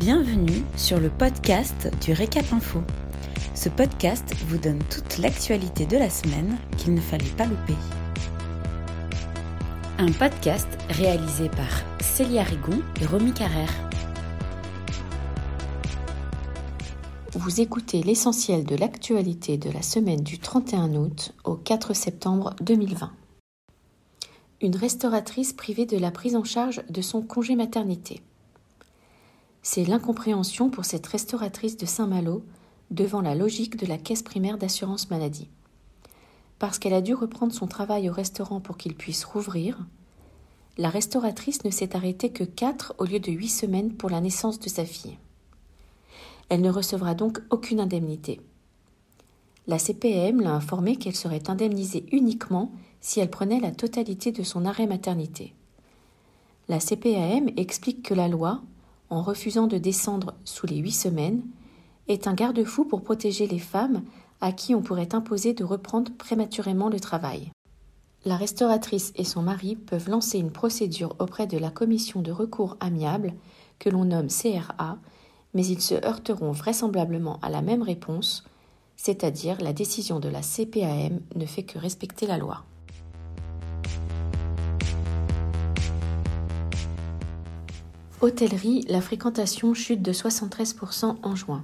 Bienvenue 0.00 0.64
sur 0.78 0.98
le 0.98 1.10
podcast 1.10 1.90
du 2.02 2.14
Récap 2.14 2.54
Info. 2.54 2.80
Ce 3.54 3.68
podcast 3.68 4.34
vous 4.46 4.56
donne 4.56 4.78
toute 4.90 5.18
l'actualité 5.18 5.84
de 5.84 5.98
la 5.98 6.08
semaine 6.08 6.56
qu'il 6.78 6.94
ne 6.94 7.00
fallait 7.02 7.28
pas 7.36 7.44
louper. 7.44 7.74
Un 9.98 10.10
podcast 10.12 10.66
réalisé 10.88 11.50
par 11.50 11.82
Célia 12.00 12.44
Rigon 12.44 12.80
et 13.02 13.04
Romy 13.04 13.34
Carrère. 13.34 13.74
Vous 17.32 17.60
écoutez 17.60 18.02
l'essentiel 18.02 18.64
de 18.64 18.76
l'actualité 18.76 19.58
de 19.58 19.70
la 19.70 19.82
semaine 19.82 20.22
du 20.22 20.38
31 20.38 20.94
août 20.94 21.34
au 21.44 21.56
4 21.56 21.92
septembre 21.92 22.56
2020. 22.62 23.12
Une 24.62 24.76
restauratrice 24.76 25.52
privée 25.52 25.84
de 25.84 25.98
la 25.98 26.10
prise 26.10 26.36
en 26.36 26.44
charge 26.44 26.80
de 26.88 27.02
son 27.02 27.20
congé 27.20 27.54
maternité. 27.54 28.22
C'est 29.62 29.84
l'incompréhension 29.84 30.70
pour 30.70 30.84
cette 30.84 31.06
restauratrice 31.06 31.76
de 31.76 31.86
Saint-Malo 31.86 32.44
devant 32.90 33.20
la 33.20 33.34
logique 33.34 33.76
de 33.76 33.86
la 33.86 33.98
caisse 33.98 34.22
primaire 34.22 34.58
d'assurance 34.58 35.10
maladie. 35.10 35.48
Parce 36.58 36.78
qu'elle 36.78 36.94
a 36.94 37.02
dû 37.02 37.14
reprendre 37.14 37.52
son 37.52 37.66
travail 37.66 38.08
au 38.08 38.12
restaurant 38.12 38.60
pour 38.60 38.76
qu'il 38.76 38.94
puisse 38.94 39.24
rouvrir, 39.24 39.78
la 40.78 40.88
restauratrice 40.88 41.64
ne 41.64 41.70
s'est 41.70 41.94
arrêtée 41.94 42.30
que 42.30 42.44
quatre 42.44 42.94
au 42.98 43.04
lieu 43.04 43.20
de 43.20 43.30
huit 43.30 43.48
semaines 43.48 43.92
pour 43.92 44.08
la 44.08 44.20
naissance 44.20 44.60
de 44.60 44.68
sa 44.68 44.84
fille. 44.84 45.18
Elle 46.48 46.62
ne 46.62 46.70
recevra 46.70 47.14
donc 47.14 47.40
aucune 47.50 47.80
indemnité. 47.80 48.40
La 49.66 49.78
CPM 49.78 50.40
l'a 50.40 50.54
informée 50.54 50.96
qu'elle 50.96 51.14
serait 51.14 51.48
indemnisée 51.48 52.06
uniquement 52.12 52.72
si 53.00 53.20
elle 53.20 53.30
prenait 53.30 53.60
la 53.60 53.70
totalité 53.70 54.32
de 54.32 54.42
son 54.42 54.64
arrêt 54.64 54.86
maternité. 54.86 55.54
La 56.68 56.78
CPAM 56.78 57.50
explique 57.56 58.02
que 58.02 58.14
la 58.14 58.28
loi, 58.28 58.62
en 59.10 59.22
refusant 59.22 59.66
de 59.66 59.78
descendre 59.78 60.34
sous 60.44 60.66
les 60.66 60.76
huit 60.76 60.92
semaines, 60.92 61.42
est 62.08 62.26
un 62.26 62.34
garde-fou 62.34 62.84
pour 62.84 63.02
protéger 63.02 63.46
les 63.46 63.58
femmes 63.58 64.02
à 64.40 64.52
qui 64.52 64.74
on 64.74 64.82
pourrait 64.82 65.14
imposer 65.14 65.52
de 65.52 65.64
reprendre 65.64 66.12
prématurément 66.16 66.88
le 66.88 66.98
travail. 66.98 67.50
La 68.24 68.36
restauratrice 68.36 69.12
et 69.16 69.24
son 69.24 69.42
mari 69.42 69.76
peuvent 69.76 70.08
lancer 70.08 70.38
une 70.38 70.50
procédure 70.50 71.16
auprès 71.18 71.46
de 71.46 71.58
la 71.58 71.70
commission 71.70 72.20
de 72.20 72.32
recours 72.32 72.76
amiable, 72.80 73.34
que 73.78 73.88
l'on 73.88 74.04
nomme 74.04 74.28
CRA, 74.28 74.98
mais 75.54 75.66
ils 75.66 75.80
se 75.80 75.94
heurteront 75.94 76.52
vraisemblablement 76.52 77.38
à 77.42 77.48
la 77.48 77.62
même 77.62 77.82
réponse, 77.82 78.44
c'est-à-dire 78.96 79.60
la 79.62 79.72
décision 79.72 80.20
de 80.20 80.28
la 80.28 80.42
CPAM 80.42 81.20
ne 81.34 81.46
fait 81.46 81.62
que 81.62 81.78
respecter 81.78 82.26
la 82.26 82.36
loi. 82.36 82.64
Hôtellerie, 88.22 88.84
la 88.86 89.00
fréquentation 89.00 89.72
chute 89.72 90.02
de 90.02 90.12
73% 90.12 91.16
en 91.22 91.34
juin. 91.34 91.62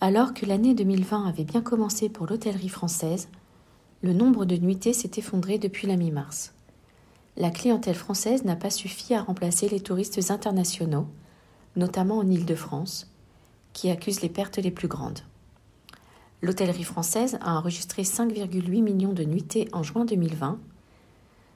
Alors 0.00 0.34
que 0.34 0.46
l'année 0.46 0.72
2020 0.72 1.26
avait 1.26 1.42
bien 1.42 1.62
commencé 1.62 2.08
pour 2.08 2.28
l'hôtellerie 2.28 2.68
française, 2.68 3.28
le 4.02 4.12
nombre 4.12 4.44
de 4.44 4.56
nuitées 4.56 4.92
s'est 4.92 5.10
effondré 5.16 5.58
depuis 5.58 5.88
la 5.88 5.96
mi-mars. 5.96 6.54
La 7.36 7.50
clientèle 7.50 7.96
française 7.96 8.44
n'a 8.44 8.54
pas 8.54 8.70
suffi 8.70 9.14
à 9.14 9.22
remplacer 9.22 9.68
les 9.68 9.80
touristes 9.80 10.30
internationaux, 10.30 11.08
notamment 11.74 12.18
en 12.18 12.30
Île-de-France, 12.30 13.10
qui 13.72 13.90
accusent 13.90 14.22
les 14.22 14.28
pertes 14.28 14.58
les 14.58 14.70
plus 14.70 14.86
grandes. 14.86 15.22
L'hôtellerie 16.40 16.84
française 16.84 17.36
a 17.40 17.56
enregistré 17.56 18.02
5,8 18.02 18.80
millions 18.80 19.12
de 19.12 19.24
nuitées 19.24 19.68
en 19.72 19.82
juin 19.82 20.04
2020, 20.04 20.60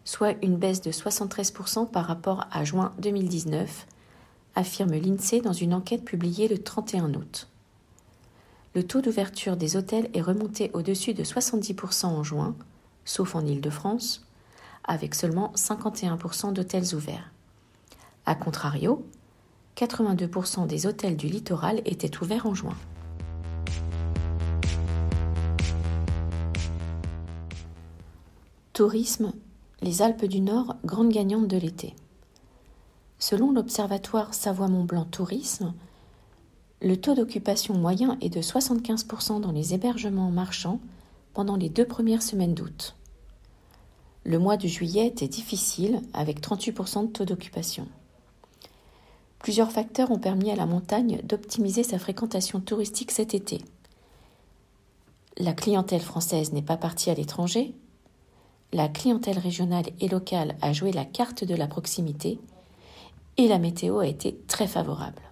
soit 0.06 0.36
une 0.42 0.56
baisse 0.56 0.80
de 0.80 0.92
73% 0.92 1.90
par 1.90 2.06
rapport 2.06 2.46
à 2.52 2.64
juin 2.64 2.92
2019, 3.00 3.86
affirme 4.54 4.92
l'INSEE 4.92 5.40
dans 5.40 5.52
une 5.52 5.74
enquête 5.74 6.04
publiée 6.04 6.48
le 6.48 6.62
31 6.62 7.12
août. 7.14 7.48
Le 8.74 8.86
taux 8.86 9.00
d'ouverture 9.00 9.56
des 9.56 9.76
hôtels 9.76 10.08
est 10.14 10.22
remonté 10.22 10.70
au-dessus 10.74 11.12
de 11.12 11.24
70% 11.24 12.06
en 12.06 12.22
juin, 12.22 12.54
sauf 13.04 13.34
en 13.34 13.44
Île-de-France, 13.44 14.24
avec 14.84 15.14
seulement 15.14 15.52
51% 15.56 16.52
d'hôtels 16.52 16.94
ouverts. 16.94 17.32
A 18.26 18.36
contrario, 18.36 19.04
82% 19.76 20.68
des 20.68 20.86
hôtels 20.86 21.16
du 21.16 21.26
littoral 21.26 21.82
étaient 21.84 22.22
ouverts 22.22 22.46
en 22.46 22.54
juin. 22.54 22.76
Tourisme 28.72 29.32
les 29.82 30.00
Alpes 30.00 30.24
du 30.24 30.40
Nord, 30.40 30.76
grandes 30.84 31.12
gagnantes 31.12 31.48
de 31.48 31.58
l'été. 31.58 31.94
Selon 33.18 33.52
l'Observatoire 33.52 34.32
Savoie-Mont-Blanc 34.32 35.04
Tourisme, 35.04 35.74
le 36.80 36.96
taux 36.96 37.14
d'occupation 37.14 37.74
moyen 37.74 38.16
est 38.20 38.30
de 38.30 38.40
75% 38.40 39.40
dans 39.40 39.52
les 39.52 39.74
hébergements 39.74 40.30
marchands 40.30 40.80
pendant 41.34 41.56
les 41.56 41.68
deux 41.68 41.86
premières 41.86 42.22
semaines 42.22 42.54
d'août. 42.54 42.96
Le 44.24 44.38
mois 44.38 44.56
de 44.56 44.66
juillet 44.66 45.06
était 45.06 45.28
difficile 45.28 46.00
avec 46.12 46.40
38% 46.40 47.08
de 47.08 47.12
taux 47.12 47.24
d'occupation. 47.24 47.86
Plusieurs 49.38 49.70
facteurs 49.70 50.10
ont 50.10 50.18
permis 50.18 50.50
à 50.50 50.56
la 50.56 50.66
montagne 50.66 51.20
d'optimiser 51.22 51.82
sa 51.82 51.98
fréquentation 51.98 52.60
touristique 52.60 53.10
cet 53.10 53.34
été. 53.34 53.62
La 55.36 55.52
clientèle 55.52 56.00
française 56.00 56.52
n'est 56.52 56.62
pas 56.62 56.78
partie 56.78 57.10
à 57.10 57.14
l'étranger, 57.14 57.74
la 58.72 58.88
clientèle 58.88 59.38
régionale 59.38 59.86
et 60.00 60.08
locale 60.08 60.56
a 60.60 60.72
joué 60.72 60.92
la 60.92 61.04
carte 61.04 61.44
de 61.44 61.54
la 61.54 61.66
proximité 61.66 62.38
et 63.36 63.48
la 63.48 63.58
météo 63.58 63.98
a 63.98 64.06
été 64.06 64.38
très 64.48 64.66
favorable. 64.66 65.22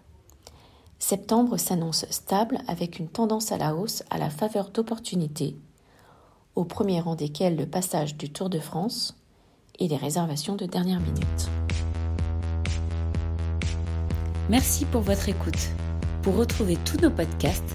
Septembre 0.98 1.58
s'annonce 1.58 2.06
stable 2.10 2.58
avec 2.68 2.98
une 2.98 3.08
tendance 3.08 3.52
à 3.52 3.58
la 3.58 3.74
hausse 3.74 4.02
à 4.10 4.18
la 4.18 4.30
faveur 4.30 4.70
d'opportunités, 4.70 5.56
au 6.54 6.64
premier 6.64 7.00
rang 7.00 7.14
desquelles 7.14 7.56
le 7.56 7.66
passage 7.66 8.16
du 8.16 8.30
Tour 8.30 8.48
de 8.48 8.58
France 8.58 9.16
et 9.78 9.88
les 9.88 9.96
réservations 9.96 10.56
de 10.56 10.66
dernière 10.66 11.00
minute. 11.00 11.50
Merci 14.48 14.84
pour 14.84 15.00
votre 15.00 15.28
écoute. 15.28 15.70
Pour 16.22 16.36
retrouver 16.36 16.76
tous 16.84 16.98
nos 16.98 17.10
podcasts, 17.10 17.74